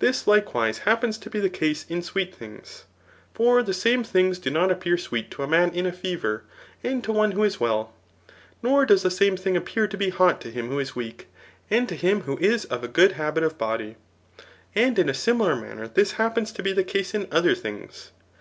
This, 0.00 0.26
likewise, 0.26 0.78
happens 0.78 1.16
to 1.18 1.30
be 1.30 1.38
the 1.38 1.48
case 1.48 1.86
in 1.88 2.02
sweet 2.02 2.34
things; 2.34 2.86
for 3.32 3.62
the 3.62 3.72
same 3.72 4.02
things 4.02 4.40
do 4.40 4.50
not 4.50 4.68
appear 4.72 4.98
sweet 4.98 5.30
to 5.30 5.36
Digitized 5.36 5.38
by 5.38 5.44
Google 5.44 5.58
<JHAP, 5.60 5.70
V. 5.70 5.78
ETHICS. 5.78 5.96
885 6.02 6.10
a 6.10 6.10
man 6.10 6.10
in 6.10 6.14
a 6.16 6.18
fever, 6.18 6.42
and 6.96 7.04
to 7.04 7.12
one 7.12 7.30
who 7.30 7.44
is 7.44 7.60
well; 7.60 7.92
.nor 8.64 8.84
does 8.84 9.02
the 9.04 9.10
same 9.12 9.36
thing 9.36 9.56
appear 9.56 9.86
to 9.86 9.96
be 9.96 10.08
hot 10.10 10.40
to 10.40 10.50
him 10.50 10.70
who 10.70 10.80
is 10.80 10.96
weak, 10.96 11.28
and 11.70 11.88
to 11.88 11.94
him 11.94 12.22
who 12.22 12.36
is 12.38 12.64
of 12.64 12.82
a 12.82 12.88
good 12.88 13.12
habit 13.12 13.44
of 13.44 13.58
body. 13.58 13.94
And 14.74 14.98
in 14.98 15.08
a 15.08 15.14
similar 15.14 15.54
man 15.54 15.76
ner 15.76 15.86
this 15.86 16.14
happens 16.18 16.50
to 16.50 16.64
be 16.64 16.72
the 16.72 16.82
case 16.82 17.14
in 17.14 17.28
other 17.30 17.54
things. 17.54 18.10